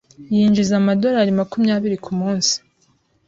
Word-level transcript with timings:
Yinjiza 0.35 0.73
amadorari 0.81 1.31
makumyabiri 1.39 1.97
kumunsi. 2.05 2.53